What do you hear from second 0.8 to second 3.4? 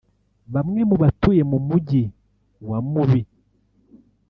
mu batuye mu Mujyi wa Mubi